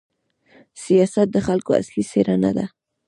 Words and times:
سیاست 0.83 1.27
د 1.31 1.37
خلکو 1.47 1.71
اصلي 1.81 2.03
څېره 2.11 2.35
نه 2.43 2.51
ده. 2.57 2.65